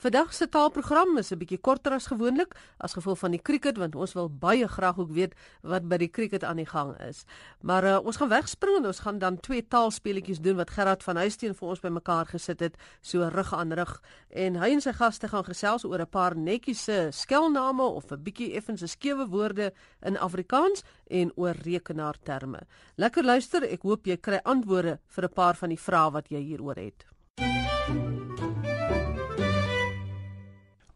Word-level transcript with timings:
Vandag 0.00 0.32
se 0.32 0.48
taalprogram 0.48 1.18
is 1.18 1.30
'n 1.30 1.36
bietjie 1.38 1.60
korter 1.60 1.92
as 1.92 2.06
gewoonlik 2.06 2.54
as 2.78 2.92
gevolg 2.92 3.18
van 3.18 3.30
die 3.30 3.42
cricket 3.42 3.76
want 3.76 3.94
ons 3.94 4.12
wil 4.12 4.30
baie 4.30 4.68
graag 4.68 4.98
ook 4.98 5.10
weet 5.12 5.34
wat 5.62 5.88
by 5.88 5.96
die 5.96 6.10
cricket 6.10 6.44
aan 6.44 6.56
die 6.56 6.66
gang 6.66 6.96
is. 7.00 7.24
Maar 7.60 7.84
uh, 7.84 7.98
ons 8.04 8.16
gaan 8.16 8.28
wegspring 8.28 8.76
en 8.76 8.86
ons 8.86 8.98
gaan 8.98 9.18
dan 9.18 9.40
twee 9.40 9.68
taalspeletjies 9.68 10.40
doen 10.40 10.56
wat 10.56 10.70
Gerard 10.70 11.02
van 11.02 11.16
Huisteen 11.16 11.54
vir 11.54 11.68
ons 11.68 11.80
bymekaar 11.80 12.26
gesit 12.26 12.60
het, 12.60 12.76
so 13.00 13.28
rug 13.28 13.52
aan 13.54 13.72
rug. 13.72 14.02
En 14.30 14.56
hy 14.56 14.70
en 14.72 14.80
sy 14.80 14.92
gaste 14.92 15.28
gaan 15.28 15.44
gesels 15.44 15.84
oor 15.84 16.00
'n 16.00 16.08
paar 16.08 16.36
netjies 16.36 16.84
se 16.84 17.08
skelname 17.10 17.82
of 17.82 18.10
'n 18.10 18.22
bietjie 18.22 18.54
effens 18.56 18.90
skewe 18.90 19.28
woorde 19.28 19.72
in 20.02 20.16
Afrikaans 20.16 20.82
en 21.10 21.32
oor 21.36 21.54
rekenaarterme. 21.54 22.60
Lekker 22.96 23.24
luister, 23.24 23.62
ek 23.62 23.82
hoop 23.82 24.06
jy 24.06 24.16
kry 24.16 24.40
antwoorde 24.44 24.98
vir 25.08 25.24
'n 25.24 25.32
paar 25.34 25.56
van 25.56 25.68
die 25.68 25.80
vrae 25.80 26.10
wat 26.10 26.28
jy 26.30 26.40
hieroor 26.40 26.76
het. 26.76 27.04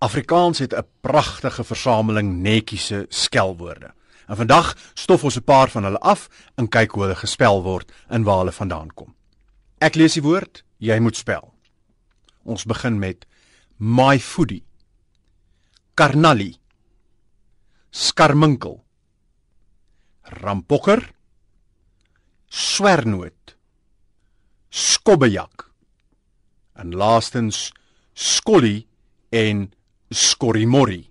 Afrikaans 0.04 0.58
het 0.58 0.74
'n 0.74 0.86
pragtige 1.00 1.64
versameling 1.64 2.36
netjiese 2.36 3.06
skelwoorde. 3.08 3.94
En 4.26 4.36
vandag 4.36 4.76
stof 4.94 5.24
ons 5.24 5.36
'n 5.36 5.44
paar 5.44 5.70
van 5.70 5.84
hulle 5.84 5.98
af 5.98 6.28
en 6.54 6.68
kyk 6.68 6.90
hoe 6.90 7.02
hulle 7.02 7.14
gespel 7.14 7.62
word 7.62 7.92
en 8.08 8.22
waar 8.22 8.38
hulle 8.38 8.52
vandaan 8.52 8.88
kom. 8.94 9.14
Ek 9.78 9.94
lees 9.94 10.12
die 10.12 10.22
woord, 10.22 10.64
jy 10.76 10.98
moet 10.98 11.16
spel. 11.16 11.54
Ons 12.42 12.64
begin 12.64 12.98
met 12.98 13.26
my 13.76 14.18
foodie. 14.18 14.64
Karnali. 15.94 16.56
Skarminkel. 17.90 18.84
Rampokker. 20.22 21.12
Swernoot. 22.46 23.56
Skobbejak. 24.68 25.70
En 26.72 26.94
laastens 26.94 27.72
skollie 28.12 28.88
en 29.30 29.72
skorrimorri. 30.10 31.04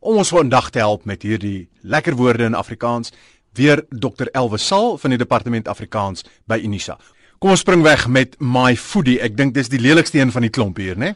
Om 0.00 0.16
ons 0.22 0.32
vandag 0.32 0.70
te 0.70 0.78
help 0.78 1.04
met 1.04 1.22
hierdie 1.22 1.68
lekker 1.82 2.16
woorde 2.16 2.44
in 2.48 2.54
Afrikaans, 2.54 3.12
weer 3.52 3.82
Dr 3.90 4.30
Elwe 4.32 4.58
Sal 4.58 4.96
van 4.98 5.10
die 5.10 5.18
Departement 5.18 5.68
Afrikaans 5.68 6.24
by 6.48 6.60
Unisa. 6.64 6.96
Kom 7.40 7.54
ons 7.54 7.64
spring 7.64 7.82
weg 7.82 8.06
met 8.08 8.36
my 8.40 8.74
foodie. 8.76 9.18
Ek 9.20 9.36
dink 9.36 9.54
dis 9.56 9.70
die 9.72 9.80
lelikste 9.80 10.20
een 10.20 10.32
van 10.32 10.44
die 10.44 10.52
klomp 10.52 10.80
hier, 10.80 10.96
né? 10.96 11.14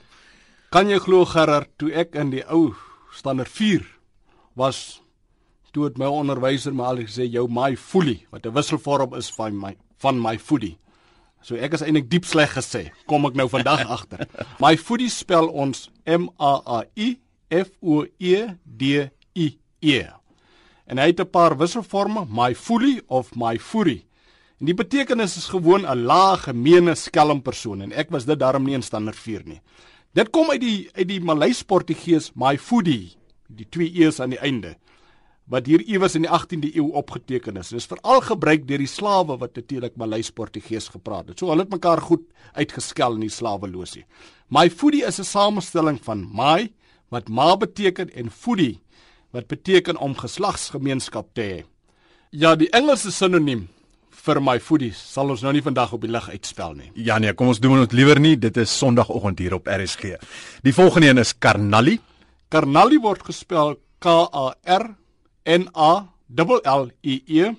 Kan 0.72 0.90
jy 0.90 0.98
glo 0.98 1.24
Gerard, 1.28 1.70
toe 1.78 1.92
ek 1.94 2.16
in 2.18 2.32
die 2.32 2.42
ou 2.50 2.74
standaard 3.14 3.52
4 3.52 3.84
was, 4.58 5.00
toe 5.74 5.84
het 5.88 5.98
my 5.98 6.08
onderwyser 6.10 6.74
my 6.74 6.88
al 6.90 7.02
gesê 7.04 7.26
jou 7.28 7.44
my 7.50 7.74
foodie, 7.76 8.24
wat 8.32 8.46
'n 8.46 8.54
wisselvorm 8.54 9.14
is 9.14 9.30
van 9.30 9.54
my 9.58 9.76
van 9.98 10.20
my 10.20 10.36
foodie. 10.38 10.76
So 11.44 11.58
ek 11.60 11.76
is 11.76 11.82
eintlik 11.84 12.08
diep 12.08 12.24
sleg 12.24 12.54
gesê. 12.56 12.86
Kom 13.10 13.26
ek 13.28 13.36
nou 13.36 13.44
vandag 13.52 13.84
agter. 13.96 14.24
My 14.62 14.78
foodie 14.80 15.10
spel 15.12 15.50
ons 15.52 15.90
M 16.08 16.30
A 16.40 16.54
A 16.64 16.78
I 16.96 17.18
F 17.52 17.74
O 17.84 18.06
E 18.18 18.36
D 18.64 19.10
I 19.36 19.50
E. 19.84 20.00
En 20.88 21.00
hy 21.00 21.10
het 21.12 21.20
'n 21.20 21.28
paar 21.28 21.56
wisselforme, 21.60 22.24
my 22.28 22.54
foodie 22.54 23.02
of 23.08 23.36
my 23.36 23.58
foodie. 23.58 24.04
En 24.60 24.66
die 24.66 24.74
betekenis 24.74 25.36
is 25.36 25.52
gewoon 25.52 25.84
'n 25.84 26.06
lae 26.08 26.36
gemeene 26.36 26.94
skelmpersoon 26.94 27.82
en 27.82 27.92
ek 27.92 28.10
was 28.10 28.24
dit 28.24 28.38
daarom 28.38 28.64
nie 28.64 28.74
in 28.74 28.82
standaard 28.82 29.18
4 29.18 29.42
nie. 29.44 29.60
Dit 30.14 30.30
kom 30.30 30.50
uit 30.50 30.60
die 30.60 30.88
uit 30.94 31.08
die 31.08 31.20
Maleis 31.20 31.62
Portugees 31.62 32.32
my 32.34 32.56
foodie, 32.56 33.16
die 33.48 33.66
twee 33.68 33.92
e's 33.92 34.20
aan 34.20 34.30
die 34.30 34.40
einde 34.40 34.76
wat 35.50 35.66
hier 35.68 35.82
iewers 35.84 36.14
in 36.16 36.24
die 36.24 36.30
18de 36.32 36.70
eeu 36.78 36.86
opgeteken 36.96 37.58
is. 37.60 37.68
Dit 37.72 37.82
is 37.82 37.88
veral 37.90 38.22
gebruik 38.24 38.64
deur 38.68 38.80
die 38.80 38.88
slawe 38.88 39.36
wat 39.40 39.58
natuurlik 39.58 39.98
Maleis 40.00 40.30
Portugees 40.32 40.88
gepraat 40.88 41.28
het. 41.28 41.38
So 41.38 41.52
hulle 41.52 41.66
het 41.66 41.74
mekaar 41.74 42.00
goed 42.00 42.24
uitgeskel 42.56 43.18
in 43.18 43.26
die 43.26 43.32
slaweloosie. 43.32 44.04
My 44.48 44.70
foodie 44.70 45.04
is 45.04 45.20
'n 45.20 45.24
samestelling 45.24 46.00
van 46.02 46.28
my 46.32 46.72
wat 47.10 47.28
ma 47.28 47.56
beteken 47.56 48.10
en 48.14 48.30
foodie 48.30 48.80
wat 49.32 49.46
beteken 49.46 49.96
om 49.96 50.14
geslagsgemeenskap 50.14 51.34
te 51.34 51.42
hê. 51.42 51.64
Ja, 52.30 52.56
die 52.56 52.70
Engelse 52.70 53.12
sinoniem 53.12 53.68
vir 54.10 54.40
my 54.40 54.58
foodie 54.60 54.92
sal 54.92 55.30
ons 55.30 55.42
nou 55.42 55.52
nie 55.52 55.62
vandag 55.62 55.92
op 55.92 56.00
die 56.00 56.10
lig 56.10 56.28
uitspel 56.30 56.74
nie. 56.74 56.90
Ja 56.94 57.18
nee, 57.18 57.32
kom 57.32 57.48
ons 57.48 57.60
doen 57.60 57.80
dit 57.80 57.92
liewer 57.92 58.20
nie. 58.20 58.36
Dit 58.36 58.56
is 58.56 58.78
Sondagoggend 58.78 59.38
hier 59.38 59.54
op 59.54 59.66
RSG. 59.66 60.16
Die 60.62 60.72
volgende 60.72 61.08
een 61.08 61.18
is 61.18 61.38
Karnali. 61.38 62.00
Karnali 62.48 62.98
word 62.98 63.22
gespel 63.22 63.76
K 63.98 64.06
A 64.08 64.54
R 64.64 65.03
N 65.44 65.68
A 65.76 66.08
L 66.36 66.60
L 66.64 66.90
I 67.04 67.22
E 67.26 67.52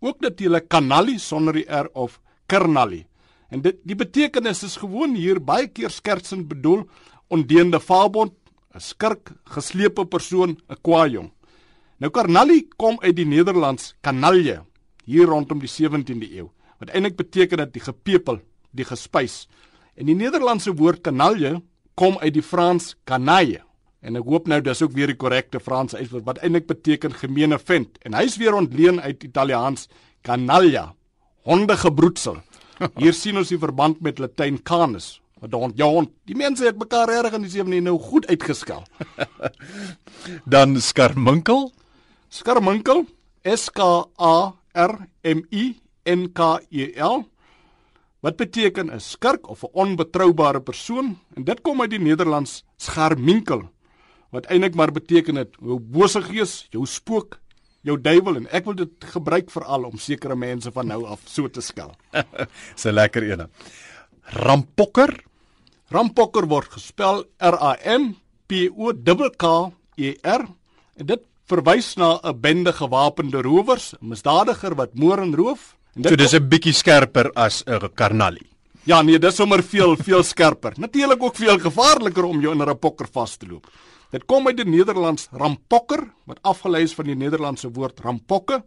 ook 0.00 0.20
natuurlik 0.20 0.68
kanali 0.68 1.18
sonder 1.18 1.54
die 1.54 1.64
R 1.68 1.88
of 1.92 2.20
kernali. 2.46 3.06
En 3.48 3.62
dit 3.62 3.78
die 3.84 3.96
betekenis 3.96 4.62
is 4.62 4.76
gewoon 4.76 5.14
hier 5.14 5.40
baie 5.40 5.68
keer 5.68 5.90
skertsend 5.90 6.48
bedoel 6.48 6.84
ondeende 7.28 7.80
fabond, 7.80 8.32
'n 8.74 8.80
skurk, 8.80 9.32
geslepe 9.44 10.04
persoon, 10.04 10.58
'n 10.68 10.76
kwaajong. 10.82 11.30
Nou 11.98 12.10
karnali 12.10 12.68
kom 12.76 12.98
uit 13.00 13.16
die 13.16 13.26
Nederlands 13.26 13.94
kanalje 14.00 14.64
hier 15.04 15.26
rondom 15.26 15.58
die 15.58 15.68
17de 15.68 16.28
eeu 16.36 16.50
wat 16.78 16.90
eintlik 16.90 17.16
beteken 17.16 17.58
dat 17.58 17.72
die 17.72 17.82
gepepel, 17.82 18.40
die 18.70 18.84
gespys. 18.84 19.48
En 19.94 20.06
die 20.06 20.14
Nederlandse 20.14 20.74
woord 20.74 21.00
kanalje 21.00 21.62
kom 21.94 22.18
uit 22.18 22.34
die 22.34 22.42
Frans 22.42 22.96
canaille 23.04 23.62
En 24.02 24.18
ek 24.18 24.26
hoop 24.26 24.48
nou 24.50 24.58
dis 24.64 24.82
ook 24.82 24.94
weer 24.96 25.12
die 25.12 25.18
korrekte 25.18 25.60
Franse 25.62 25.96
uitwoord 26.00 26.26
wat 26.26 26.40
eintlik 26.42 26.66
beteken 26.66 27.14
gemeene 27.14 27.58
vent 27.62 28.00
en 28.02 28.16
hy's 28.18 28.34
weer 28.40 28.56
ontleen 28.58 28.98
uit 29.00 29.22
Italiaans 29.22 29.86
canaglia, 30.26 30.88
hondegebroedsel. 31.46 32.40
Hier 32.98 33.14
sien 33.14 33.38
ons 33.38 33.50
die 33.52 33.60
verband 33.62 34.00
met 34.02 34.18
Latyn 34.18 34.58
canis, 34.66 35.20
wat 35.38 35.54
hond 35.54 35.78
ja 35.78 35.86
hond. 35.86 36.10
Die 36.26 36.38
mense 36.38 36.66
het 36.66 36.78
mekaar 36.78 37.10
reg 37.10 37.36
in 37.38 37.46
die 37.46 37.52
17 37.54 37.86
nou 37.86 37.98
goed 38.02 38.26
uitgeskel. 38.26 38.82
Dan 40.54 40.80
skarminkel. 40.82 41.70
Skarminkel, 42.32 43.04
S 43.46 43.68
K 43.70 43.86
A 44.18 44.34
R 44.74 44.96
M 45.22 45.44
I 45.54 45.76
N 46.10 46.30
K 46.34 46.56
E 46.70 46.90
L. 46.98 47.22
Wat 48.22 48.38
beteken 48.38 48.90
'n 48.90 49.00
skurk 49.00 49.48
of 49.50 49.62
'n 49.62 49.70
onbetroubare 49.72 50.60
persoon? 50.60 51.18
En 51.34 51.44
dit 51.44 51.60
kom 51.60 51.80
uit 51.80 51.90
die 51.90 52.02
Nederlands 52.02 52.64
skarminkel 52.76 53.70
wat 54.32 54.48
eintlik 54.50 54.76
maar 54.78 54.92
beteken 54.92 55.40
het 55.42 55.56
jou 55.60 55.78
bose 55.78 56.22
gees, 56.24 56.66
jou 56.72 56.86
spook, 56.88 57.38
jou 57.86 57.98
duiwel 58.00 58.40
en 58.40 58.48
ek 58.54 58.64
wil 58.68 58.78
dit 58.78 59.06
gebruik 59.12 59.50
veral 59.52 59.88
om 59.90 59.98
sekere 60.00 60.36
mense 60.38 60.70
van 60.72 60.88
nou 60.88 61.02
af 61.10 61.20
so 61.28 61.50
te 61.50 61.60
skel. 61.60 61.92
Dis 62.74 62.86
'n 62.86 62.94
lekker 62.94 63.22
een. 63.22 63.46
Rampokker. 64.22 65.12
Rampokker 65.90 66.46
word 66.48 66.72
gespel 66.72 67.24
R 67.38 67.56
A 67.60 67.76
M 67.98 68.14
P 68.46 68.70
O 68.72 68.92
K 68.92 69.36
K 69.36 69.72
E 69.96 70.14
R 70.22 70.46
en 70.96 71.06
dit 71.06 71.22
verwys 71.46 71.96
na 71.96 72.20
'n 72.22 72.40
bende 72.40 72.72
gewapende 72.72 73.42
rowers, 73.42 73.94
'n 74.00 74.08
misdadiger 74.08 74.74
wat 74.74 74.94
moord 74.94 75.20
en 75.20 75.34
roof. 75.34 75.76
En 75.94 76.02
dit 76.02 76.10
So 76.10 76.16
dis 76.16 76.34
'n 76.34 76.48
bietjie 76.48 76.72
skerper 76.72 77.32
as 77.34 77.64
'n 77.66 77.90
karnali. 77.94 78.46
Ja 78.84 79.02
nee, 79.02 79.18
dis 79.18 79.36
sommer 79.36 79.62
veel 79.62 79.96
veel 79.96 80.22
skerper. 80.22 80.72
Natuurlik 80.76 81.22
ook 81.22 81.36
veel 81.36 81.58
gevaarliker 81.58 82.24
om 82.24 82.40
jou 82.40 82.52
in 82.52 82.62
'n 82.62 82.66
rampokker 82.66 83.06
vas 83.12 83.36
te 83.36 83.46
loop. 83.46 83.66
Dit 84.12 84.26
kom 84.28 84.44
uit 84.44 84.58
die 84.58 84.68
Nederlands 84.68 85.30
rampokker 85.32 86.02
wat 86.28 86.40
afgelei 86.44 86.82
is 86.84 86.92
van 86.92 87.08
die 87.08 87.16
Nederlandse 87.16 87.70
woord 87.72 88.02
rampokke 88.04 88.58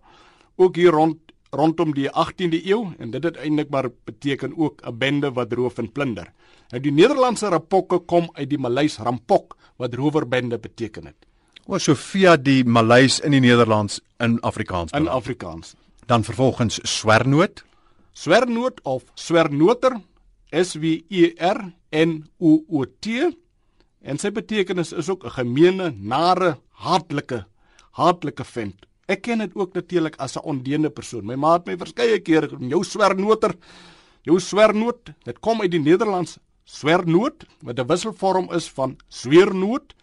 ook 0.58 0.80
hier 0.80 0.96
rond 0.96 1.22
rondom 1.56 1.94
die 1.96 2.08
18de 2.10 2.64
eeu 2.66 2.96
en 3.00 3.12
dit 3.14 3.24
het 3.24 3.38
eintlik 3.38 3.70
maar 3.70 3.92
beteken 4.10 4.58
ook 4.58 4.82
'n 4.82 4.98
bende 4.98 5.32
wat 5.32 5.54
roof 5.54 5.78
en 5.78 5.92
plunder. 5.92 6.34
Nou 6.70 6.82
die 6.82 6.92
Nederlandse 6.92 7.48
rampokke 7.48 8.00
kom 8.00 8.30
uit 8.34 8.50
die 8.50 8.58
Maleis 8.58 8.98
rampok 8.98 9.56
wat 9.78 9.94
rowerbende 9.94 10.58
beteken 10.58 11.06
het. 11.06 11.28
O, 11.68 11.78
so 11.78 11.96
via 11.96 12.38
die 12.38 12.64
Maleis 12.64 13.20
in 13.20 13.32
die 13.32 13.40
Nederlands 13.40 14.02
in 14.18 14.40
Afrikaans. 14.42 14.92
In 14.92 15.08
Afrikaans. 15.08 15.76
Dan 16.06 16.24
vervolgens 16.24 16.80
swernoot. 16.84 17.64
Swernoot 18.14 18.82
of 18.84 19.04
swernoter 19.14 20.02
S 20.50 20.74
W 20.74 20.84
E 21.10 21.34
R 21.38 21.74
N 21.92 22.30
O 22.40 22.64
O 22.68 22.86
T 23.00 23.08
En 24.06 24.20
sy 24.22 24.30
betekenis 24.30 24.94
is 24.94 25.10
ook 25.10 25.26
'n 25.26 25.36
gemeene, 25.40 25.94
nare, 25.98 26.58
hartlike, 26.70 27.46
hartlike 27.92 28.44
vent. 28.44 28.86
Ek 29.08 29.22
ken 29.22 29.40
dit 29.40 29.56
ook 29.56 29.74
natuurlik 29.74 30.16
as 30.18 30.38
'n 30.38 30.46
ondeende 30.46 30.90
persoon. 30.90 31.26
My 31.26 31.36
ma 31.36 31.54
het 31.54 31.66
my 31.66 31.78
verskeie 31.78 32.20
kere 32.20 32.48
genoem 32.48 32.70
jou 32.70 32.84
swernoter. 32.84 33.56
Jou 34.22 34.40
swernoot, 34.40 35.12
dit 35.24 35.40
kom 35.40 35.62
uit 35.62 35.72
die 35.72 35.80
Nederlands 35.80 36.38
swernoot 36.64 37.46
wat 37.62 37.80
'n 37.80 37.88
wisselvorm 37.88 38.52
is 38.52 38.70
van 38.70 38.98
sweernoot 39.08 39.96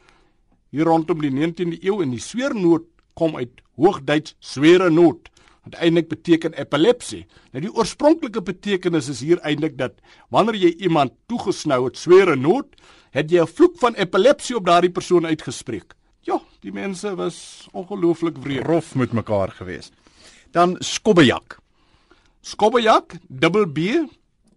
hier 0.71 0.85
rondom 0.85 1.21
die 1.21 1.31
19de 1.31 1.79
eeu 1.85 2.03
en 2.03 2.11
die 2.11 2.21
sweernoot 2.21 2.87
kom 3.15 3.37
uit 3.37 3.61
Hoogduits 3.77 4.37
swere 4.41 4.91
noot 4.91 5.29
wat 5.63 5.79
eintlik 5.79 6.09
beteken 6.11 6.57
epilepsie. 6.59 7.27
Nou 7.53 7.63
die 7.63 7.73
oorspronklike 7.73 8.43
betekenis 8.43 9.09
is 9.13 9.21
hier 9.23 9.41
eintlik 9.47 9.77
dat 9.79 9.99
wanneer 10.31 10.59
jy 10.59 10.73
iemand 10.89 11.15
toegesnou 11.31 11.85
het 11.85 11.99
swere 11.99 12.37
noot 12.37 12.75
het 13.13 13.31
jy 13.31 13.43
'n 13.43 13.47
vloek 13.47 13.79
van 13.79 13.95
epilepsie 13.95 14.57
op 14.57 14.67
daardie 14.67 14.91
persoon 14.91 15.27
uitgespreek. 15.27 15.95
Ja, 16.23 16.41
die 16.61 16.73
mense 16.73 17.15
was 17.15 17.69
ongelooflik 17.73 18.37
wreed. 18.37 18.67
Rof 18.67 18.95
met 18.95 19.13
mekaar 19.13 19.51
gewees. 19.51 19.91
Dan 20.51 20.77
skobbejak. 20.79 21.59
Skobbejak, 22.41 23.19
dubbel 23.29 23.67
B 23.67 23.79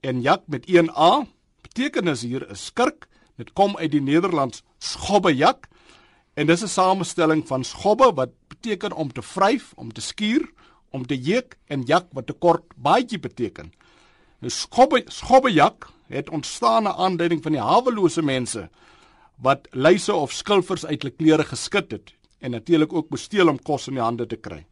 en 0.01 0.21
jak 0.21 0.41
met 0.47 0.65
1 0.65 0.89
A. 0.97 1.25
Betekenis 1.61 2.21
hier 2.21 2.49
is 2.49 2.65
skurk, 2.65 3.07
Dit 3.35 3.51
kom 3.53 3.75
uit 3.77 3.91
die 3.91 4.03
Nederlands 4.03 4.63
schobbejak 4.79 5.67
en 6.35 6.47
dis 6.47 6.63
'n 6.63 6.67
samestelling 6.67 7.47
van 7.47 7.63
schobbe 7.63 8.13
wat 8.13 8.31
beteken 8.47 8.91
om 8.91 9.11
te 9.11 9.21
vryf, 9.21 9.73
om 9.75 9.93
te 9.93 10.01
skuur, 10.01 10.51
om 10.95 11.05
te 11.05 11.17
jeuk 11.19 11.57
en 11.67 11.83
jak 11.85 12.07
wat 12.15 12.29
'n 12.31 12.39
kort 12.39 12.63
baadjie 12.75 13.19
beteken. 13.19 13.71
Nou 14.39 14.51
schobbe 14.51 15.03
schobbejak 15.07 15.89
het 16.07 16.29
ontstaan 16.29 16.83
na 16.83 16.93
aanleiding 16.93 17.43
van 17.43 17.51
die 17.51 17.61
hawelose 17.61 18.21
mense 18.21 18.69
wat 19.41 19.67
luise 19.71 20.13
of 20.13 20.31
skilvers 20.31 20.85
uit 20.85 21.01
hulle 21.01 21.15
klere 21.15 21.43
geskit 21.43 21.91
het 21.91 22.13
en 22.39 22.51
natuurlik 22.51 22.93
ook 22.93 23.09
besteel 23.09 23.49
om 23.49 23.59
kos 23.59 23.87
in 23.87 23.93
die 23.93 24.03
hande 24.03 24.27
te 24.27 24.35
kry. 24.35 24.65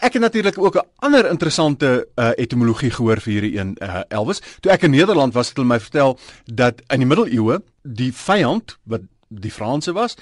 Ek 0.00 0.12
het 0.16 0.22
natuurlik 0.22 0.58
ook 0.58 0.76
'n 0.76 0.88
ander 0.98 1.30
interessante 1.30 2.08
uh, 2.16 2.30
etimologie 2.36 2.90
gehoor 2.90 3.20
vir 3.20 3.32
hierdie 3.32 3.58
een 3.58 3.76
uh, 3.82 4.00
Elvis. 4.08 4.40
Toe 4.60 4.72
ek 4.72 4.82
in 4.82 4.90
Nederland 4.90 5.34
was, 5.34 5.48
het 5.48 5.56
hulle 5.56 5.68
my 5.68 5.80
vertel 5.80 6.18
dat 6.44 6.80
in 6.88 6.98
die 6.98 7.06
middeleeue 7.06 7.62
die 7.82 8.12
vyand 8.12 8.78
wat 8.84 9.00
die 9.30 9.52
Franse 9.54 9.94
was, 9.94 10.16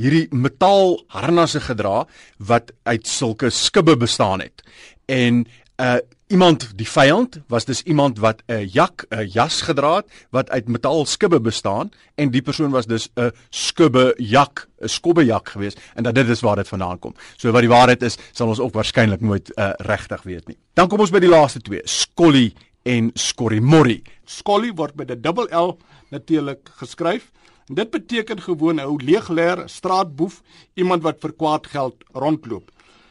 hierdie 0.00 0.26
metaal 0.32 0.96
harnasse 1.12 1.60
gedra 1.60 2.04
wat 2.38 2.72
uit 2.88 3.06
sulke 3.06 3.50
skibbe 3.52 3.96
bestaan 4.00 4.40
het. 4.40 4.64
En 5.06 5.44
uh 5.76 6.00
iemand 6.32 6.70
die 6.78 6.86
vyand 6.88 7.36
was 7.52 7.66
dus 7.68 7.82
iemand 7.82 8.18
wat 8.18 8.42
'n 8.48 8.66
jak 8.72 9.06
'n 9.10 9.28
jas 9.28 9.60
gedra 9.60 9.96
het 9.96 10.06
wat 10.30 10.50
uit 10.50 10.68
metaal 10.68 11.06
skibbe 11.06 11.40
bestaan 11.40 11.90
en 12.14 12.30
die 12.30 12.42
persoon 12.42 12.70
was 12.70 12.86
dus 12.86 13.08
'n 13.16 13.30
skibbe 13.50 14.14
jak 14.16 14.68
'n 14.80 14.88
skobbe 14.88 15.24
jak 15.24 15.48
geweest 15.48 15.80
en 15.94 16.02
dat 16.02 16.14
dit 16.14 16.28
is 16.28 16.40
waar 16.40 16.56
dit 16.56 16.68
vandaan 16.68 16.98
kom. 16.98 17.14
So 17.36 17.50
wat 17.50 17.60
die 17.60 17.68
waarheid 17.68 18.02
is, 18.02 18.16
sal 18.32 18.48
ons 18.48 18.60
ook 18.60 18.72
waarskynlik 18.72 19.20
nooit 19.20 19.52
uh, 19.54 19.70
regtig 19.76 20.22
weet 20.22 20.46
nie. 20.46 20.56
Dan 20.72 20.88
kom 20.88 21.00
ons 21.00 21.10
by 21.10 21.18
die 21.18 21.28
laaste 21.28 21.60
twee, 21.60 21.80
skolly 21.84 22.54
en 22.82 23.10
skorrimorri. 23.14 24.02
Skolly 24.24 24.72
word 24.74 24.96
met 24.96 25.10
'n 25.10 25.20
dubbel 25.20 25.46
L 25.50 25.78
natuurlik 26.08 26.70
geskryf. 26.76 27.30
Dit 27.66 27.90
beteken 27.90 28.40
gewoon 28.40 28.76
'n 28.76 28.84
ou 28.84 29.02
leegleer 29.02 29.68
straatboef, 29.68 30.42
iemand 30.74 31.02
wat 31.02 31.20
vir 31.20 31.32
kwaad 31.32 31.66
geld 31.66 31.96
rondloop. 32.12 32.70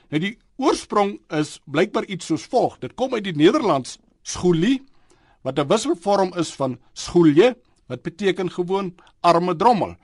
Nou 0.09 0.21
die 0.21 0.37
oorsprong 0.55 1.19
is 1.29 1.59
blykbaar 1.65 2.05
iets 2.05 2.25
soos 2.25 2.45
volg. 2.45 2.77
Dit 2.79 2.93
kom 2.93 3.13
uit 3.13 3.23
die 3.23 3.35
Nederlands 3.35 3.97
skoolie 4.21 4.83
wat 5.41 5.59
'n 5.59 5.67
wisselvorm 5.67 6.33
is 6.37 6.53
van 6.53 6.77
skoolje 6.93 7.57
wat 7.87 8.01
beteken 8.01 8.51
gewoon 8.51 8.95
arme 9.21 9.55
drommel. 9.55 9.95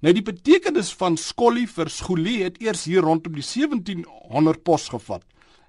Nou 0.00 0.14
die 0.14 0.22
betekenis 0.22 0.92
van 0.92 1.16
skollie 1.16 1.68
vir 1.68 1.90
skoolie 1.90 2.42
het 2.42 2.60
eers 2.62 2.84
hier 2.84 3.00
rondom 3.00 3.32
die 3.32 3.44
1700 3.44 4.62
pos 4.62 4.88
gevat. 4.88 5.22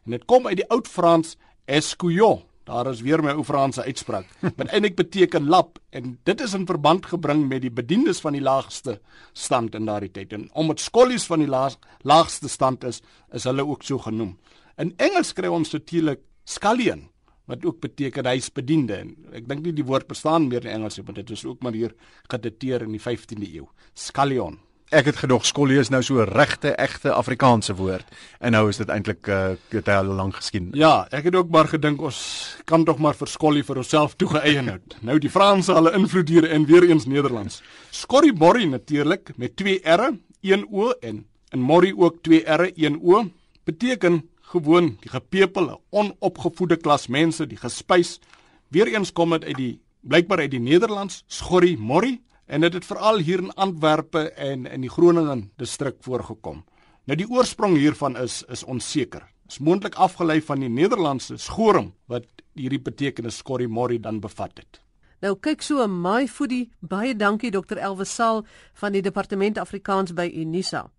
En 0.05 0.11
dit 0.11 0.25
kom 0.25 0.47
uit 0.47 0.55
die 0.55 0.69
oud 0.69 0.87
Frans 0.87 1.37
escouillon 1.65 2.41
Daar 2.71 2.88
is 2.88 3.01
weer 3.03 3.19
my 3.19 3.33
ou 3.35 3.44
Franse 3.44 3.83
uitspraak. 3.83 4.29
Wat 4.59 4.69
eintlik 4.69 4.95
beteken 4.95 5.50
lap 5.51 5.79
en 5.91 6.13
dit 6.27 6.41
is 6.41 6.53
in 6.56 6.63
verband 6.69 7.09
gebring 7.12 7.44
met 7.50 7.65
die 7.65 7.73
bediendes 7.73 8.21
van 8.23 8.38
die 8.38 8.44
laagste 8.44 9.00
stand 9.35 9.75
in 9.75 9.89
daardie 9.89 10.12
tyd. 10.15 10.31
En 10.38 10.47
omdat 10.56 10.79
skollies 10.79 11.27
van 11.27 11.44
die 11.44 11.50
laag, 11.51 11.75
laagste 12.07 12.47
stand 12.50 12.88
is, 12.88 13.01
is 13.35 13.47
hulle 13.50 13.65
ook 13.68 13.83
so 13.83 14.00
genoem. 14.00 14.38
In 14.79 14.94
Engels 15.03 15.33
kry 15.35 15.51
ons 15.51 15.75
natuurlik 15.75 16.23
scullion 16.47 17.09
wat 17.51 17.65
ook 17.68 17.81
beteken 17.83 18.29
huisbediende 18.31 18.95
en 19.01 19.09
ek 19.35 19.50
dink 19.50 19.65
nie 19.65 19.75
die 19.75 19.85
woord 19.85 20.07
bestaan 20.07 20.47
meer 20.47 20.63
in 20.63 20.77
Engels 20.77 20.95
nie, 20.95 21.03
maar 21.03 21.17
dit 21.19 21.35
is 21.35 21.44
ook 21.44 21.59
maar 21.65 21.75
hier 21.75 21.91
gedateer 22.31 22.85
in 22.88 22.95
die 22.95 23.03
15de 23.03 23.50
eeu. 23.51 23.67
Scullion 23.97 24.62
ek 24.91 25.07
het 25.07 25.21
gedog 25.23 25.45
skolie 25.47 25.79
is 25.79 25.89
nou 25.91 26.01
so 26.03 26.23
regte 26.27 26.73
egte 26.79 27.13
Afrikaanse 27.15 27.73
woord 27.79 28.07
en 28.43 28.51
nou 28.55 28.65
is 28.69 28.79
dit 28.81 28.89
eintlik 28.91 29.27
uh, 29.31 29.53
dit 29.71 29.89
al 29.89 30.09
lank 30.17 30.35
geskiedenis. 30.41 30.75
Ja, 30.79 31.07
ek 31.15 31.29
het 31.29 31.38
ook 31.39 31.51
maar 31.53 31.69
gedink 31.71 32.01
ons 32.03 32.19
kan 32.67 32.83
tog 32.88 32.99
maar 32.99 33.15
vir 33.15 33.31
skolie 33.31 33.63
vir 33.63 33.79
onsself 33.81 34.17
toegeëien 34.19 34.71
hou. 34.73 34.79
Nou 35.07 35.17
die 35.19 35.31
Franse 35.31 35.73
hulle 35.73 35.93
invloed 35.97 36.29
hier 36.29 36.47
en 36.51 36.65
weer 36.67 36.89
eens 36.89 37.07
Nederlands. 37.07 37.61
Skorriborri 37.91 38.67
natuurlik 38.67 39.31
met 39.38 39.55
twee 39.55 39.79
r'e, 39.79 40.11
een 40.43 40.67
o 40.69 40.91
en 40.99 41.23
in 41.51 41.63
morri 41.63 41.93
ook 41.95 42.19
twee 42.23 42.43
r'e, 42.43 42.71
een 42.75 42.99
o 43.01 43.23
beteken 43.63 44.21
gewoon 44.51 44.97
die 44.99 45.11
gepepel, 45.11 45.81
onopgevoede 45.89 46.75
klas 46.75 47.07
mense, 47.07 47.47
die 47.47 47.59
gespuis. 47.59 48.19
Weereens 48.67 49.13
kom 49.15 49.31
dit 49.38 49.47
uit 49.47 49.57
die 49.57 49.73
blykbaar 50.01 50.43
uit 50.43 50.51
die 50.51 50.63
Nederlands 50.63 51.23
skorri 51.27 51.77
morri 51.79 52.19
en 52.51 52.65
dit 52.65 52.74
het 52.74 52.86
veral 52.86 53.21
hier 53.24 53.39
in 53.39 53.53
Antwerpe 53.53 54.30
en 54.31 54.65
in 54.65 54.83
die 54.83 54.92
Groningen 54.92 55.45
distrik 55.56 56.01
voorgekom. 56.03 56.65
Nou 57.07 57.15
die 57.18 57.30
oorsprong 57.30 57.77
hiervan 57.80 58.18
is 58.19 58.42
is 58.51 58.63
onseker. 58.63 59.24
Is 59.48 59.59
moontlik 59.59 59.95
afgelei 59.95 60.42
van 60.42 60.59
die 60.59 60.69
Nederlandse 60.69 61.38
schorum 61.38 61.94
wat 62.12 62.27
hierdie 62.53 62.81
betekenis 62.81 63.38
skorrimorri 63.39 64.00
dan 64.00 64.19
bevat 64.19 64.57
het. 64.59 64.81
Nou 65.21 65.36
kyk 65.39 65.62
so 65.62 65.88
my 65.88 66.27
foodie 66.27 66.71
baie 66.80 67.15
dankie 67.15 67.51
dokter 67.51 67.77
Elwes 67.77 68.15
Sal 68.15 68.44
van 68.74 68.92
die 68.92 69.01
departement 69.01 69.57
Afrikaans 69.57 70.13
by 70.13 70.27
Unisa. 70.36 70.89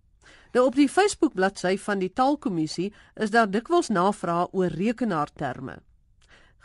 Nou 0.53 0.65
op 0.65 0.75
die 0.75 0.89
Facebook 0.89 1.33
bladsy 1.33 1.77
van 1.77 1.99
die 1.99 2.13
Taalkommissie 2.13 2.93
is 3.15 3.29
daar 3.29 3.49
dikwels 3.49 3.89
navrae 3.89 4.47
oor 4.51 4.73
rekenaarterme. 4.73 5.81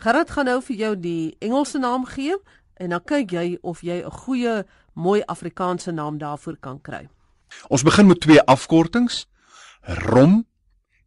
Gerard 0.01 0.31
gaan 0.31 0.47
nou 0.47 0.61
vir 0.63 0.77
jou 0.77 0.95
die 0.97 1.37
Engelse 1.41 1.79
naam 1.79 2.05
gee 2.07 2.37
en 2.79 2.95
dan 2.95 3.05
kyk 3.05 3.31
jy 3.31 3.59
of 3.63 3.83
jy 3.83 4.03
'n 4.05 4.11
goeie 4.11 4.65
mooi 4.95 5.23
Afrikaanse 5.27 5.91
naam 5.91 6.19
daarvoor 6.19 6.57
kan 6.57 6.81
kry. 6.81 7.09
Ons 7.69 7.83
begin 7.83 8.07
met 8.07 8.21
twee 8.21 8.41
afkortings: 8.41 9.27
ROM 9.83 10.47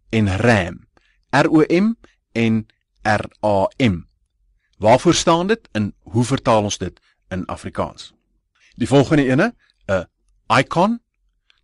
en 0.10 0.38
RAM. 0.38 0.88
R 1.30 1.48
O 1.48 1.64
M 1.68 1.96
en 2.32 2.68
R 3.04 3.26
A 3.46 3.68
M. 3.78 4.04
Waarvoor 4.78 5.14
staan 5.14 5.48
dit 5.48 5.70
en 5.72 5.94
hoe 6.00 6.24
vertaal 6.24 6.64
ons 6.64 6.78
dit 6.78 7.00
in 7.30 7.46
Afrikaans? 7.46 8.14
Die 8.76 8.88
volgende 8.88 9.26
ene, 9.26 9.54
'n 9.88 10.08
icon, 10.60 11.00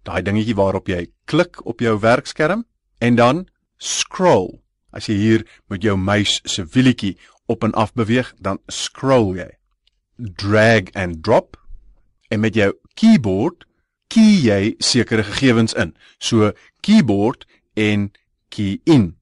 daai 0.04 0.22
dingetjie 0.22 0.56
waarop 0.56 0.88
jy 0.88 1.12
klik 1.26 1.66
op 1.66 1.80
jou 1.80 2.00
werkskerm 2.00 2.66
en 2.98 3.16
dan 3.16 3.48
scroll. 3.78 4.62
As 4.92 5.06
jy 5.06 5.14
hier 5.16 5.48
met 5.68 5.82
jou 5.82 5.98
muis 5.98 6.42
se 6.44 6.66
wielietjie 6.66 7.18
op 7.46 7.64
en 7.64 7.72
af 7.72 7.94
beweeg, 7.94 8.34
dan 8.40 8.60
scroll 8.68 9.36
jy 9.36 9.58
drag 10.18 10.92
and 10.94 11.24
drop 11.24 11.58
en 12.30 12.40
met 12.40 12.56
jou 12.56 12.74
keyboard 12.94 13.66
key 14.08 14.40
jy 14.42 14.76
sekere 14.80 15.24
gegevens 15.24 15.74
in. 15.74 15.94
So 16.20 16.52
keyboard 16.82 17.46
en 17.76 18.12
key 18.50 18.80
in. 18.84 19.16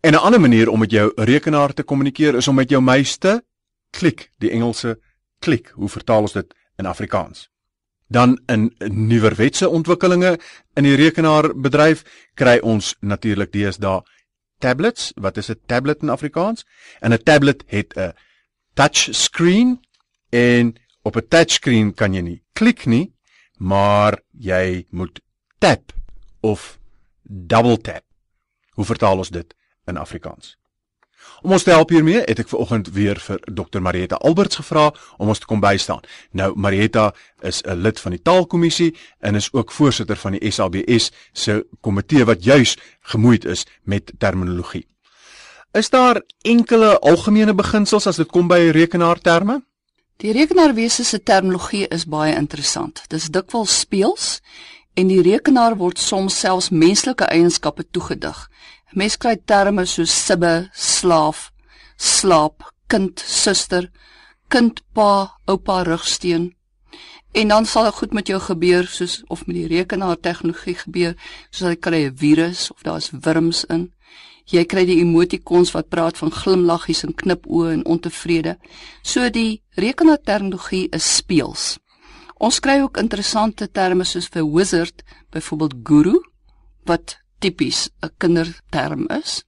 En 0.00 0.12
'n 0.12 0.22
ander 0.22 0.40
manier 0.40 0.68
om 0.68 0.78
met 0.78 0.90
jou 0.90 1.12
rekenaar 1.16 1.74
te 1.74 1.82
kommunikeer 1.82 2.34
is 2.34 2.48
om 2.48 2.54
met 2.54 2.70
jou 2.70 2.82
muis 2.82 3.16
te 3.16 3.42
klik, 3.90 4.30
die 4.38 4.50
Engelse 4.50 4.98
klik. 5.38 5.72
Hoe 5.74 5.88
vertaal 5.88 6.20
ons 6.20 6.32
dit 6.32 6.54
in 6.76 6.86
Afrikaans? 6.86 7.48
Dan 8.08 8.40
in 8.46 8.74
nuwerwetse 8.78 9.68
ontwikkelinge 9.68 10.38
in 10.74 10.84
die 10.84 10.94
rekenaarbedryf 10.94 12.04
kry 12.34 12.58
ons 12.62 12.94
natuurlik 13.00 13.52
deesdae 13.52 14.02
tablets. 14.58 15.12
Wat 15.14 15.36
is 15.36 15.50
'n 15.50 15.60
tablet 15.66 16.02
in 16.02 16.08
Afrikaans? 16.08 16.64
En 17.00 17.12
'n 17.12 17.22
tablet 17.22 17.64
het 17.66 17.96
'n 17.96 18.12
touch 18.74 19.08
screen 19.10 19.85
En 20.28 20.74
op 21.02 21.16
'n 21.16 21.28
touchscreen 21.28 21.94
kan 21.94 22.14
jy 22.14 22.20
nie 22.20 22.42
klik 22.52 22.86
nie, 22.86 23.14
maar 23.56 24.22
jy 24.30 24.86
moet 24.90 25.20
tap 25.58 25.92
of 26.40 26.78
double 27.22 27.80
tap. 27.80 28.04
Hoe 28.70 28.84
vertaal 28.84 29.18
ons 29.18 29.30
dit 29.30 29.54
in 29.86 29.96
Afrikaans? 29.96 30.56
Om 31.42 31.52
ons 31.52 31.62
te 31.62 31.70
help 31.70 31.90
hiermee, 31.92 32.22
het 32.24 32.38
ek 32.38 32.48
vanoggend 32.48 32.88
weer 32.94 33.18
vir 33.20 33.40
Dr. 33.44 33.80
Marietta 33.84 34.16
Alberts 34.24 34.56
gevra 34.60 34.86
om 35.16 35.28
ons 35.28 35.38
te 35.42 35.48
kom 35.48 35.60
bystaan. 35.60 36.04
Nou 36.32 36.52
Marietta 36.56 37.12
is 37.40 37.62
'n 37.62 37.80
lid 37.82 38.00
van 38.00 38.10
die 38.10 38.22
Taalkommissie 38.22 38.96
en 39.20 39.34
is 39.34 39.52
ook 39.52 39.72
voorsitter 39.72 40.16
van 40.16 40.32
die 40.32 40.50
SABS 40.50 41.10
se 41.32 41.66
komitee 41.80 42.24
wat 42.24 42.44
juis 42.44 42.76
gemoeid 43.00 43.44
is 43.44 43.66
met 43.82 44.12
terminologie. 44.18 44.86
Is 45.72 45.90
daar 45.90 46.22
enkele 46.42 46.98
algemene 46.98 47.54
beginsels 47.54 48.06
as 48.06 48.16
dit 48.16 48.30
kom 48.30 48.48
by 48.48 48.70
rekenaarterme? 48.72 49.62
Die 50.16 50.32
rekenaarwese 50.32 51.04
se 51.04 51.18
terminologie 51.20 51.84
is 51.92 52.06
baie 52.08 52.32
interessant. 52.32 53.02
Dis 53.12 53.26
dikwels 53.28 53.74
speels 53.82 54.38
en 54.96 55.10
die 55.12 55.20
rekenaar 55.20 55.76
word 55.76 56.00
soms 56.00 56.38
selfs 56.40 56.70
menslike 56.72 57.26
eienskappe 57.28 57.84
toegedig. 57.92 58.38
Mense 58.96 59.20
kry 59.20 59.34
terme 59.36 59.84
soos 59.84 60.14
sibbe, 60.16 60.70
slaaf, 60.72 61.50
slaap, 62.00 62.64
kind, 62.88 63.20
suster, 63.20 63.90
kind, 64.48 64.80
pa, 64.96 65.36
oupa, 65.52 65.82
rugsteen. 65.84 66.54
En 67.36 67.52
dan 67.52 67.68
sal 67.68 67.90
dit 67.90 67.98
goed 67.98 68.16
met 68.16 68.32
jou 68.32 68.40
gebeur 68.40 68.88
soos 68.88 69.18
of 69.28 69.44
met 69.44 69.58
die 69.58 69.68
rekenaar 69.68 70.16
tegnologie 70.16 70.78
gebeur, 70.80 71.12
soos 71.50 71.74
jy 71.74 71.76
kry 71.76 72.00
'n 72.06 72.16
virus 72.16 72.70
of 72.70 72.80
daar's 72.88 73.10
wurms 73.12 73.64
in. 73.68 73.92
Jy 74.46 74.62
kry 74.70 74.84
die 74.86 75.00
emotikons 75.02 75.72
wat 75.74 75.88
praat 75.90 76.18
van 76.20 76.30
glimlaggies 76.30 77.02
en 77.02 77.14
knipoë 77.18 77.72
en 77.72 77.82
ontevrede. 77.96 78.54
So 79.02 79.26
die 79.30 79.62
rekenaarterminologie 79.74 80.86
is 80.94 81.08
speels. 81.16 81.78
Ons 82.38 82.60
kry 82.60 82.78
ook 82.82 83.00
interessante 83.00 83.66
terme 83.66 84.04
soos 84.04 84.28
vir 84.30 84.46
wizard, 84.46 85.02
byvoorbeeld 85.32 85.74
guru, 85.82 86.16
wat 86.84 87.16
tipies 87.40 87.88
'n 88.02 88.10
kinderterm 88.18 89.06
is. 89.08 89.42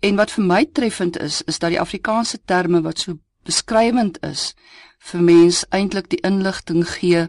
En 0.00 0.16
wat 0.16 0.30
vir 0.30 0.44
my 0.44 0.64
treffend 0.72 1.18
is, 1.18 1.42
is 1.42 1.58
dat 1.58 1.70
die 1.70 1.80
Afrikaanse 1.80 2.38
terme 2.44 2.82
wat 2.82 2.98
so 2.98 3.18
beskrywend 3.44 4.18
is 4.22 4.54
vir 4.98 5.22
mens 5.22 5.64
eintlik 5.70 6.08
die 6.08 6.20
inligting 6.22 6.84
gee 6.88 7.28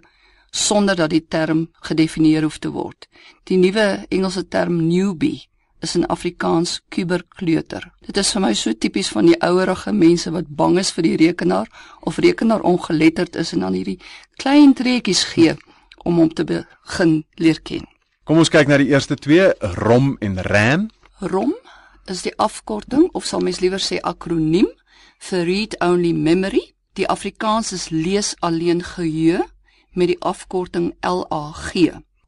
sonder 0.51 0.95
dat 0.95 1.09
die 1.09 1.25
term 1.27 1.67
gedefinieer 1.81 2.43
hoef 2.43 2.57
te 2.57 2.69
word. 2.69 3.07
Die 3.43 3.57
nuwe 3.57 4.05
Engelse 4.09 4.47
term 4.47 4.87
newbie 4.87 5.49
is 5.81 5.95
in 5.95 6.07
Afrikaans 6.09 6.79
kuberkleuter. 6.89 7.91
Dit 8.05 8.17
is 8.17 8.31
vir 8.33 8.41
my 8.41 8.53
so 8.57 8.73
tipies 8.73 9.11
van 9.13 9.29
die 9.29 9.37
ouerige 9.45 9.93
mense 9.93 10.31
wat 10.33 10.49
bang 10.49 10.77
is 10.81 10.91
vir 10.95 11.05
die 11.05 11.17
rekenaar 11.21 11.69
of 12.01 12.17
rekenaar 12.23 12.65
ongeletterd 12.65 13.35
is 13.35 13.53
en 13.53 13.65
dan 13.65 13.77
hierdie 13.77 13.99
klein 14.41 14.73
treetjies 14.73 15.23
gee 15.33 15.55
om 16.05 16.17
hom 16.21 16.33
te 16.33 16.45
begin 16.47 17.23
leer 17.35 17.61
ken. 17.61 17.85
Kom 18.27 18.41
ons 18.41 18.51
kyk 18.51 18.67
na 18.67 18.79
die 18.81 18.89
eerste 18.91 19.15
twee, 19.15 19.51
ROM 19.77 20.15
en 20.19 20.41
RAM. 20.43 20.89
ROM 21.19 21.53
is 22.11 22.23
die 22.25 22.33
afkorting 22.39 23.09
of 23.13 23.27
sal 23.27 23.43
mens 23.43 23.61
liewer 23.63 23.83
sê 23.83 23.99
akroniem 24.01 24.67
vir 25.29 25.45
read 25.47 25.77
only 25.83 26.13
memory. 26.13 26.63
Die 26.97 27.07
Afrikaans 27.07 27.71
is 27.75 27.89
lees 27.93 28.33
alleen 28.41 28.81
geheue 28.83 29.43
met 29.93 30.11
die 30.13 30.19
afkorting 30.19 30.93
LAG. 31.01 31.73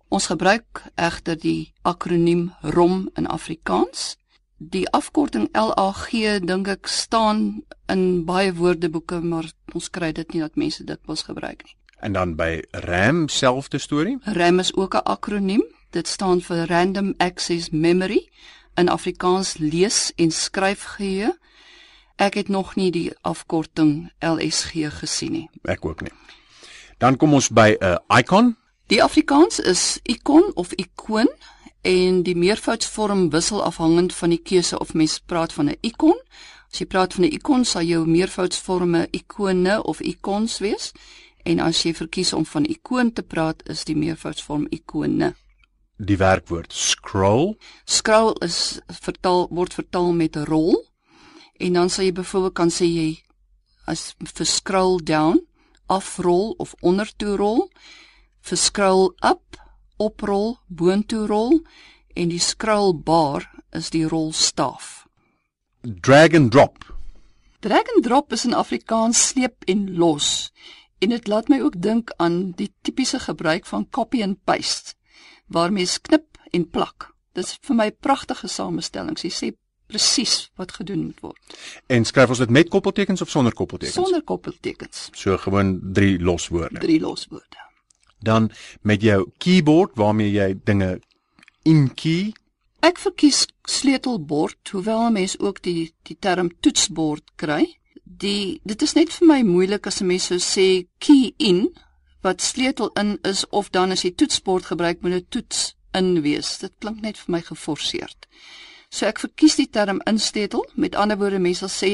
Ons 0.09 0.25
gebruik 0.25 0.83
egter 0.97 1.37
die 1.37 1.73
akroniem 1.85 2.47
ROM 2.61 3.09
in 3.13 3.27
Afrikaans. 3.29 4.15
Die 4.57 4.87
afkorting 4.89 5.45
LAG 5.53 6.09
dink 6.41 6.67
ek 6.67 6.89
staan 6.89 7.61
in 7.85 8.25
baie 8.25 8.49
woordeboeke, 8.57 9.21
maar 9.21 9.45
ons 9.77 9.89
kry 9.93 10.09
dit 10.11 10.33
nie 10.33 10.41
dat 10.41 10.57
mense 10.57 10.83
dit 10.83 10.99
mos 11.05 11.21
gebruik 11.27 11.61
nie. 11.63 11.75
En 12.01 12.17
dan 12.17 12.33
by 12.39 12.63
RAM 12.87 13.27
selfde 13.29 13.77
storie. 13.77 14.17
RAM 14.23 14.59
is 14.59 14.73
ook 14.73 14.95
'n 14.95 15.05
akroniem. 15.05 15.63
Dit 15.91 16.07
staan 16.07 16.41
vir 16.41 16.65
Random 16.67 17.13
Access 17.17 17.69
Memory 17.69 18.29
in 18.75 18.89
Afrikaans 18.89 19.57
lees 19.57 20.11
en 20.15 20.31
skryf 20.31 20.83
geheue. 20.83 21.37
Ek 22.15 22.33
het 22.33 22.47
nog 22.47 22.75
nie 22.75 22.91
die 22.91 23.13
afkorting 23.21 24.11
LSG 24.19 24.89
gesien 24.89 25.31
nie. 25.31 25.49
Ek 25.63 25.85
ook 25.85 26.01
nie. 26.01 26.11
Dan 26.97 27.17
kom 27.17 27.33
ons 27.33 27.49
by 27.49 27.77
'n 27.79 27.85
uh, 27.85 28.17
icon. 28.17 28.57
Die 28.89 29.03
Afrikaans 29.03 29.59
is 29.59 29.99
ikon 30.09 30.47
of 30.57 30.71
ikoon 30.73 31.27
en 31.85 32.23
die 32.25 32.33
meervoudsvorm 32.33 33.27
wissel 33.29 33.61
afhangend 33.61 34.15
van 34.17 34.33
die 34.33 34.39
keuse 34.41 34.79
of 34.81 34.95
mens 34.97 35.19
praat 35.19 35.53
van 35.53 35.69
'n 35.69 35.77
ikon. 35.85 36.17
As 36.71 36.79
jy 36.79 36.85
praat 36.85 37.13
van 37.13 37.25
'n 37.25 37.33
ikon, 37.33 37.65
sal 37.65 37.81
jou 37.81 38.07
meervoudsvorme 38.07 39.07
ikone 39.11 39.83
of 39.83 40.01
ikons 40.01 40.57
wees. 40.57 40.91
En 41.43 41.59
as 41.59 41.83
jy 41.83 41.93
verkies 41.93 42.33
om 42.33 42.45
van 42.45 42.65
ikoon 42.65 43.13
te 43.13 43.21
praat, 43.21 43.69
is 43.69 43.83
die 43.83 43.95
meervoudsvorm 43.95 44.65
ikone. 44.69 45.35
Die 45.97 46.17
werkwoord 46.17 46.73
scroll. 46.73 47.57
Scroll 47.85 48.35
is 48.41 48.79
vertaal 48.87 49.47
word 49.51 49.73
vertaal 49.73 50.13
met 50.13 50.35
rol. 50.35 50.85
En 51.57 51.73
dan 51.73 51.89
sal 51.89 52.05
jy 52.05 52.11
byvoorbeeld 52.11 52.53
kan 52.53 52.69
sê 52.69 52.85
jy 52.85 53.23
as 53.85 54.15
vir 54.33 54.45
scroll 54.45 55.03
down, 55.03 55.41
afrol 55.85 56.55
of 56.57 56.73
ondertoe 56.81 57.35
rol, 57.35 57.69
vir 58.41 58.57
scroll 58.57 59.09
up, 59.25 59.59
oprol, 59.97 60.57
boontoe 60.67 61.25
rol 61.27 61.59
en 62.15 62.31
die 62.31 62.41
scroll 62.41 62.93
bar 62.93 63.45
is 63.75 63.91
die 63.93 64.05
rolstaaf. 64.07 65.05
Drag 65.81 66.35
and 66.35 66.51
drop. 66.51 66.85
Drag 67.59 67.87
and 67.95 68.03
drop 68.03 68.33
is 68.33 68.45
in 68.45 68.55
Afrikaans 68.55 69.19
sleep 69.31 69.63
en 69.67 69.95
los. 69.95 70.51
En 70.99 71.09
dit 71.09 71.27
laat 71.27 71.47
my 71.47 71.61
ook 71.63 71.79
dink 71.81 72.11
aan 72.17 72.51
die 72.59 72.71
tipiese 72.81 73.19
gebruik 73.19 73.65
van 73.65 73.87
copy 73.89 74.23
and 74.23 74.43
paste 74.43 74.95
waar 75.47 75.71
mens 75.71 76.01
knip 76.01 76.37
en 76.51 76.67
plak. 76.69 77.09
Dit 77.33 77.45
is 77.45 77.57
vir 77.63 77.75
my 77.75 77.89
pragtige 77.91 78.47
samestellings. 78.51 79.23
Jy 79.23 79.31
sê 79.33 79.51
presies 79.89 80.49
wat 80.59 80.75
gedoen 80.77 81.07
moet 81.07 81.23
word. 81.23 81.57
En 81.89 82.05
skryf 82.05 82.35
ons 82.35 82.43
dit 82.43 82.51
met 82.53 82.69
koppeltekens 82.69 83.23
of 83.25 83.31
sonder 83.31 83.55
koppeltekens? 83.55 83.97
Sonder 83.97 84.21
koppeltekens. 84.23 85.07
So 85.17 85.37
gewoon 85.37 85.79
drie 85.93 86.19
loswoorde. 86.19 86.79
Drie 86.83 86.99
loswoorde. 86.99 87.68
Dan 88.19 88.51
met 88.81 89.01
jou 89.01 89.29
keyboard 89.37 89.95
waarmee 89.95 90.31
jy 90.31 90.53
dinge 90.63 90.99
inkey. 91.63 92.33
Ek 92.79 92.97
verkies 92.97 93.45
sleutelbord, 93.67 94.69
hoewel 94.71 95.07
'n 95.07 95.13
mens 95.13 95.39
ook 95.39 95.61
die 95.61 95.93
die 96.03 96.17
term 96.19 96.51
toetsbord 96.59 97.23
kry. 97.35 97.79
Die 98.03 98.61
dit 98.63 98.81
is 98.81 98.93
net 98.93 99.13
vir 99.13 99.27
my 99.27 99.41
moeilik 99.43 99.87
as 99.87 100.01
'n 100.01 100.07
mens 100.07 100.25
sou 100.25 100.39
sê 100.39 100.87
key 100.97 101.33
in 101.37 101.69
wat 102.21 102.41
sleutel 102.41 102.89
in 102.93 103.17
is 103.23 103.47
of 103.49 103.69
dan 103.69 103.91
as 103.91 104.01
jy 104.01 104.11
toetsbord 104.11 104.65
gebruik 104.65 105.01
moet 105.01 105.13
'n 105.13 105.25
toets 105.29 105.75
in 105.91 106.21
wees. 106.21 106.57
Dit 106.57 106.71
klink 106.79 107.01
net 107.01 107.17
vir 107.17 107.31
my 107.31 107.41
geforseerd. 107.41 108.27
So 108.89 109.05
ek 109.05 109.19
verkies 109.19 109.55
die 109.55 109.69
term 109.69 110.01
insleutel. 110.09 110.65
Met 110.75 110.95
ander 110.95 111.17
woorde, 111.17 111.39
mense 111.39 111.67
sal 111.67 111.73
sê 111.73 111.91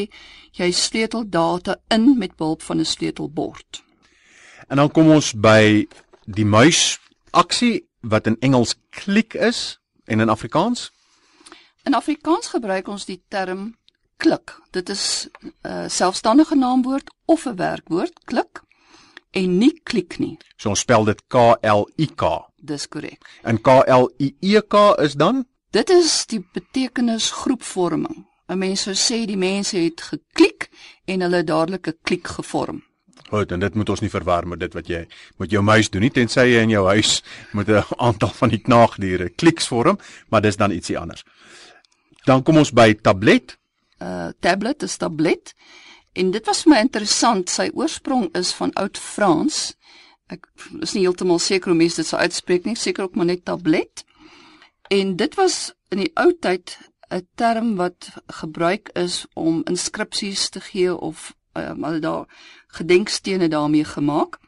jy 0.56 0.72
sleutel 0.72 1.30
data 1.30 1.76
in 1.92 2.18
met 2.18 2.36
behulp 2.36 2.62
van 2.62 2.80
'n 2.80 2.86
sleutelbord. 2.86 3.84
En 4.68 4.78
dan 4.78 4.92
kom 4.92 5.10
ons 5.12 5.34
by 5.34 5.86
die 6.26 6.46
muis 6.46 7.00
aksie 7.32 7.88
wat 8.02 8.28
in 8.28 8.38
Engels 8.40 8.76
klik 8.90 9.34
is 9.34 9.80
en 10.06 10.20
in 10.20 10.30
Afrikaans 10.30 10.92
In 11.86 11.94
Afrikaans 11.94 12.48
gebruik 12.48 12.88
ons 12.90 13.06
die 13.06 13.20
term 13.30 13.76
klik. 14.18 14.56
Dit 14.74 14.90
is 14.90 15.28
'n 15.42 15.52
uh, 15.62 15.84
selfstandige 15.88 16.56
naamwoord 16.56 17.12
of 17.26 17.46
'n 17.46 17.56
werkwoord, 17.56 18.14
klik 18.26 18.62
en 19.32 19.58
nie 19.58 19.82
klik 19.84 20.18
nie. 20.20 20.38
So 20.58 20.70
ons 20.70 20.80
spel 20.80 21.04
dit 21.06 21.22
K 21.28 21.58
L 21.62 21.90
I 22.00 22.08
K. 22.16 22.24
Dis 22.56 22.88
korrek. 22.88 23.22
En 23.44 23.62
K 23.62 23.68
L 23.88 24.10
I 24.20 24.36
E 24.40 24.62
K 24.62 24.96
is 24.98 25.14
dan 25.14 25.46
Dit 25.70 25.90
is 25.90 26.26
die 26.26 26.48
betekenis 26.54 27.32
groepvorming. 27.32 28.26
'n 28.48 28.58
Mens 28.58 28.82
sou 28.82 28.96
sê 28.96 29.26
die 29.26 29.38
mense 29.38 29.78
het 29.78 30.02
geklik 30.02 30.70
en 31.06 31.22
hulle 31.22 31.44
dadelik 31.44 31.88
'n 31.88 32.00
klik 32.02 32.28
gevorm. 32.28 32.84
Goed, 33.30 33.52
en 33.52 33.60
dit 33.60 33.74
moet 33.74 33.90
ons 33.90 34.02
nie 34.02 34.10
verwar 34.10 34.46
met 34.48 34.60
dit 34.60 34.74
wat 34.74 34.90
jy 34.90 35.02
met 35.42 35.52
jou 35.52 35.62
muis 35.66 35.90
doen 35.90 36.04
nie, 36.06 36.12
tensy 36.14 36.44
jy 36.46 36.62
in 36.62 36.70
jou 36.76 36.86
huis 36.86 37.24
met 37.58 37.70
'n 37.70 37.84
aantal 38.08 38.30
van 38.30 38.50
die 38.50 38.62
knaagdiere 38.62 39.30
kliks 39.30 39.68
vorm, 39.68 39.98
maar 40.30 40.42
dis 40.42 40.58
dan 40.58 40.72
ietsie 40.72 40.98
anders. 40.98 41.24
Dan 42.26 42.44
kom 42.44 42.58
ons 42.58 42.72
by 42.72 42.94
tablet. 42.94 43.58
Uh 44.02 44.30
tablet 44.40 44.84
is 44.84 44.98
tablet. 44.98 45.54
En 46.14 46.32
dit 46.32 46.46
was 46.46 46.64
vir 46.64 46.72
my 46.72 46.80
interessant. 46.80 47.50
Sy 47.50 47.70
oorsprong 47.74 48.30
is 48.36 48.54
van 48.54 48.74
oud 48.74 48.98
Frans. 48.98 49.76
Ek 50.28 50.48
is 50.82 50.94
nie 50.94 51.04
heeltemal 51.04 51.40
seker 51.40 51.70
hoe 51.70 51.78
mense 51.78 51.96
dit 51.96 52.08
sou 52.08 52.22
uitspreek 52.22 52.66
nie, 52.66 52.76
seker 52.76 53.04
ook 53.04 53.16
maar 53.16 53.26
net 53.26 53.46
tablet. 53.46 54.06
En 54.90 55.16
dit 55.16 55.36
was 55.36 55.74
in 55.90 55.98
die 55.98 56.12
ou 56.16 56.32
tyd 56.34 56.78
'n 57.10 57.28
term 57.36 57.76
wat 57.76 58.10
gebruik 58.28 58.90
is 58.94 59.26
om 59.34 59.62
inskripsies 59.66 60.50
te 60.50 60.62
gee 60.62 60.96
of 60.96 61.36
um, 61.58 61.84
hulle 61.84 62.00
daar 62.00 62.26
gedenkstene 62.68 63.48
daarmee 63.48 63.84
gemaak. 63.84 64.40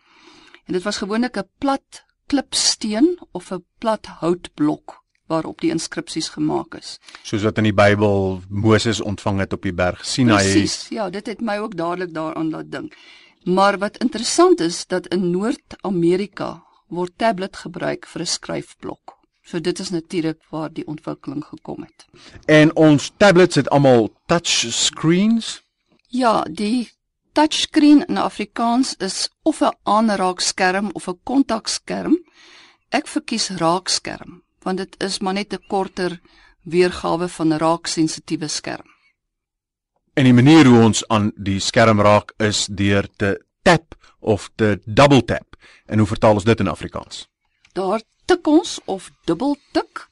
En 0.65 0.73
dit 0.73 0.83
was 0.83 0.97
gewoonlik 0.97 1.37
'n 1.37 1.49
plat 1.57 2.03
klipsteen 2.27 3.19
of 3.31 3.51
'n 3.51 3.65
plat 3.77 4.05
houtblok 4.05 5.03
waarop 5.27 5.61
die 5.61 5.71
inskripsies 5.71 6.29
gemaak 6.29 6.75
is. 6.75 6.99
Soos 7.21 7.43
wat 7.43 7.57
in 7.57 7.67
die 7.67 7.75
Bybel 7.75 8.41
Moses 8.49 9.01
ontvang 9.01 9.39
het 9.39 9.53
op 9.53 9.61
die 9.61 9.73
berg 9.73 10.05
Sinai. 10.05 10.39
Presies. 10.43 10.87
Ja, 10.89 11.09
dit 11.09 11.25
het 11.25 11.41
my 11.41 11.57
ook 11.57 11.75
dadelik 11.75 12.13
daaraan 12.13 12.49
laat 12.49 12.71
dink. 12.71 12.95
Maar 13.43 13.77
wat 13.77 13.97
interessant 13.97 14.59
is 14.59 14.85
dat 14.87 15.07
in 15.07 15.29
Noord-Amerika 15.31 16.63
word 16.87 17.11
tablet 17.15 17.55
gebruik 17.55 18.07
vir 18.07 18.21
'n 18.21 18.25
skryfblok. 18.25 19.17
So 19.43 19.59
dit 19.59 19.79
is 19.79 19.89
natuurlik 19.89 20.39
waar 20.49 20.73
die 20.73 20.87
ontwikkeling 20.87 21.45
gekom 21.45 21.81
het. 21.81 22.05
En 22.45 22.75
ons 22.75 23.11
tablets 23.17 23.55
het 23.55 23.69
almal 23.69 24.09
touch 24.25 24.65
screens. 24.69 25.63
Ja, 26.07 26.43
die 26.51 26.91
touchscreen 27.37 28.01
in 28.09 28.17
Afrikaans 28.17 28.95
is 28.97 29.29
of 29.43 29.61
'n 29.61 29.77
aanraakskerm 29.83 30.89
of 30.93 31.07
'n 31.07 31.19
kontakskerm. 31.23 32.15
Ek 32.89 33.07
verkies 33.07 33.49
raakskerm 33.49 34.43
want 34.63 34.77
dit 34.77 34.95
is 35.03 35.19
maar 35.19 35.33
net 35.33 35.53
'n 35.53 35.67
korter 35.67 36.19
weergawe 36.63 37.27
van 37.27 37.47
'n 37.53 37.57
raaksensitiewe 37.57 38.47
skerm. 38.47 38.89
En 40.13 40.23
die 40.23 40.33
manier 40.33 40.65
hoe 40.65 40.83
ons 40.83 41.07
aan 41.07 41.31
die 41.35 41.59
skerm 41.59 42.01
raak 42.01 42.33
is 42.37 42.65
deur 42.65 43.07
te 43.15 43.45
tap 43.61 43.95
of 44.19 44.49
te 44.55 44.81
double 44.85 45.23
tap. 45.23 45.55
En 45.85 45.97
hoe 45.97 46.07
vertaal 46.07 46.33
ons 46.33 46.43
dit 46.43 46.59
in 46.59 46.67
Afrikaans? 46.67 47.27
Daar 47.73 48.01
tik 48.25 48.47
ons 48.47 48.79
of 48.85 49.11
dubbel 49.25 49.57
tik 49.71 50.09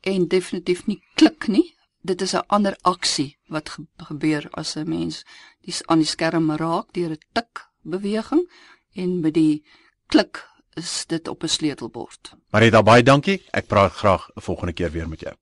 en 0.00 0.28
definitief 0.28 0.86
nie 0.86 1.02
klik 1.14 1.46
nie. 1.46 1.75
Dit 2.06 2.20
is 2.20 2.34
'n 2.34 2.46
ander 2.46 2.76
aksie 2.82 3.38
wat 3.46 3.68
ge 3.68 3.82
gebeur 3.96 4.48
as 4.50 4.76
'n 4.76 4.88
mens 4.88 5.24
die 5.60 5.74
aan 5.86 5.98
die 5.98 6.06
skerm 6.06 6.50
raak 6.50 6.92
deur 6.92 7.10
'n 7.10 7.22
tik 7.32 7.66
beweging 7.82 8.50
en 8.92 9.20
met 9.20 9.34
die 9.34 9.64
klik 10.06 10.48
is 10.74 11.06
dit 11.06 11.28
op 11.28 11.42
'n 11.42 11.48
sleutelbord. 11.48 12.34
Marita, 12.50 12.82
baie 12.82 13.02
dankie. 13.02 13.42
Ek 13.50 13.66
praat 13.66 13.92
graag 13.92 14.30
'n 14.36 14.40
volgende 14.40 14.72
keer 14.72 14.90
weer 14.90 15.08
met 15.08 15.20
jou. 15.20 15.34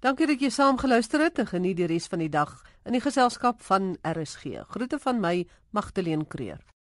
Dankie 0.00 0.26
dat 0.26 0.40
jy 0.40 0.48
saam 0.48 0.78
geluister 0.78 1.20
het 1.20 1.38
en 1.38 1.46
geniet 1.46 1.76
die 1.76 1.86
res 1.86 2.06
van 2.06 2.18
die 2.18 2.28
dag 2.28 2.62
in 2.84 2.92
die 2.92 3.00
geselskap 3.00 3.62
van 3.62 3.98
RSG. 4.02 4.64
Groete 4.68 4.98
van 4.98 5.20
my, 5.20 5.46
Magdalene 5.70 6.26
Creer. 6.26 6.64